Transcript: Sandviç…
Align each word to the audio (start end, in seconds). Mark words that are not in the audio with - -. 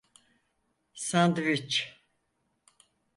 Sandviç… 1.07 1.95